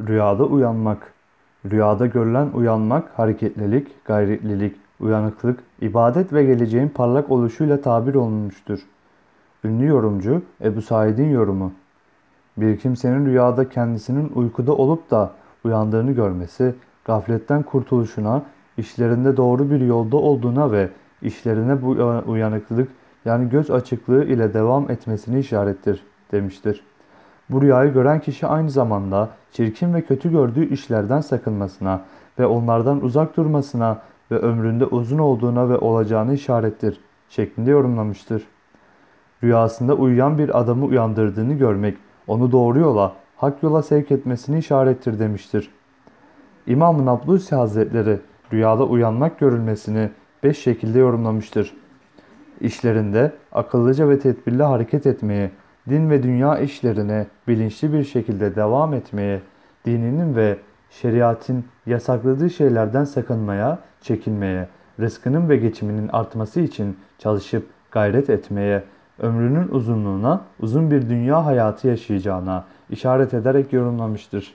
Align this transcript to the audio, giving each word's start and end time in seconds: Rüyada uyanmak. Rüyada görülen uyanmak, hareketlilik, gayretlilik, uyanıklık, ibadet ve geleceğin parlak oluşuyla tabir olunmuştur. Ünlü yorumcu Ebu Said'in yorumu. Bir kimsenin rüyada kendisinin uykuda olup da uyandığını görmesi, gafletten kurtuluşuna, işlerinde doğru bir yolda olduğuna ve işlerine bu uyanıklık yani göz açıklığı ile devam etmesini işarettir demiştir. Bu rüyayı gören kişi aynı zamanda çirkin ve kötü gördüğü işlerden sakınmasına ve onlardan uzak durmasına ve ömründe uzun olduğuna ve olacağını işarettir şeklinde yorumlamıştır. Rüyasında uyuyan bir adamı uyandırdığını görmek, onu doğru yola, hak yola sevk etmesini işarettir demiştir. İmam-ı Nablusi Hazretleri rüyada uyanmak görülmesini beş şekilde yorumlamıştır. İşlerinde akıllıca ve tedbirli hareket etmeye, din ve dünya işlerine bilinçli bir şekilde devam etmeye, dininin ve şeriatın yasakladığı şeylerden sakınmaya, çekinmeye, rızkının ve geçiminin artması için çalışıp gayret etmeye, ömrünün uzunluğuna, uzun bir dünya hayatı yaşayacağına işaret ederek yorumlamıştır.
Rüyada 0.00 0.44
uyanmak. 0.44 1.12
Rüyada 1.70 2.06
görülen 2.06 2.50
uyanmak, 2.54 3.18
hareketlilik, 3.18 4.04
gayretlilik, 4.04 4.76
uyanıklık, 5.00 5.60
ibadet 5.80 6.32
ve 6.32 6.44
geleceğin 6.44 6.88
parlak 6.88 7.30
oluşuyla 7.30 7.80
tabir 7.80 8.14
olunmuştur. 8.14 8.80
Ünlü 9.64 9.86
yorumcu 9.86 10.42
Ebu 10.64 10.82
Said'in 10.82 11.30
yorumu. 11.30 11.72
Bir 12.56 12.78
kimsenin 12.78 13.26
rüyada 13.26 13.68
kendisinin 13.68 14.32
uykuda 14.34 14.72
olup 14.72 15.10
da 15.10 15.32
uyandığını 15.64 16.12
görmesi, 16.12 16.74
gafletten 17.04 17.62
kurtuluşuna, 17.62 18.42
işlerinde 18.76 19.36
doğru 19.36 19.70
bir 19.70 19.80
yolda 19.80 20.16
olduğuna 20.16 20.72
ve 20.72 20.88
işlerine 21.22 21.82
bu 21.82 21.88
uyanıklık 22.26 22.88
yani 23.24 23.48
göz 23.48 23.70
açıklığı 23.70 24.24
ile 24.24 24.54
devam 24.54 24.90
etmesini 24.90 25.38
işarettir 25.38 26.04
demiştir. 26.32 26.84
Bu 27.50 27.62
rüyayı 27.62 27.92
gören 27.92 28.20
kişi 28.20 28.46
aynı 28.46 28.70
zamanda 28.70 29.28
çirkin 29.52 29.94
ve 29.94 30.02
kötü 30.02 30.30
gördüğü 30.30 30.68
işlerden 30.68 31.20
sakınmasına 31.20 32.00
ve 32.38 32.46
onlardan 32.46 33.04
uzak 33.04 33.36
durmasına 33.36 33.98
ve 34.30 34.38
ömründe 34.38 34.86
uzun 34.86 35.18
olduğuna 35.18 35.68
ve 35.68 35.78
olacağını 35.78 36.34
işarettir 36.34 37.00
şeklinde 37.28 37.70
yorumlamıştır. 37.70 38.42
Rüyasında 39.42 39.94
uyuyan 39.94 40.38
bir 40.38 40.60
adamı 40.60 40.84
uyandırdığını 40.84 41.54
görmek, 41.54 41.96
onu 42.26 42.52
doğru 42.52 42.78
yola, 42.78 43.12
hak 43.36 43.62
yola 43.62 43.82
sevk 43.82 44.10
etmesini 44.10 44.58
işarettir 44.58 45.18
demiştir. 45.18 45.70
İmam-ı 46.66 47.06
Nablusi 47.06 47.54
Hazretleri 47.54 48.20
rüyada 48.52 48.84
uyanmak 48.84 49.38
görülmesini 49.38 50.10
beş 50.42 50.58
şekilde 50.58 50.98
yorumlamıştır. 50.98 51.74
İşlerinde 52.60 53.32
akıllıca 53.52 54.08
ve 54.08 54.18
tedbirli 54.18 54.62
hareket 54.62 55.06
etmeye, 55.06 55.50
din 55.88 56.10
ve 56.10 56.22
dünya 56.22 56.58
işlerine 56.58 57.26
bilinçli 57.48 57.92
bir 57.92 58.04
şekilde 58.04 58.56
devam 58.56 58.94
etmeye, 58.94 59.40
dininin 59.84 60.36
ve 60.36 60.58
şeriatın 60.90 61.64
yasakladığı 61.86 62.50
şeylerden 62.50 63.04
sakınmaya, 63.04 63.78
çekinmeye, 64.00 64.68
rızkının 65.00 65.48
ve 65.48 65.56
geçiminin 65.56 66.08
artması 66.08 66.60
için 66.60 66.96
çalışıp 67.18 67.68
gayret 67.90 68.30
etmeye, 68.30 68.84
ömrünün 69.18 69.68
uzunluğuna, 69.68 70.44
uzun 70.60 70.90
bir 70.90 71.08
dünya 71.08 71.46
hayatı 71.46 71.88
yaşayacağına 71.88 72.64
işaret 72.90 73.34
ederek 73.34 73.72
yorumlamıştır. 73.72 74.54